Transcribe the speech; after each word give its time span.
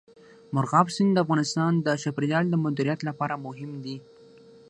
مورغاب 0.53 0.87
سیند 0.95 1.11
د 1.13 1.17
افغانستان 1.25 1.73
د 1.79 1.87
چاپیریال 2.01 2.45
د 2.49 2.55
مدیریت 2.65 2.99
لپاره 3.09 3.41
مهم 3.45 3.71
دي. 3.83 3.97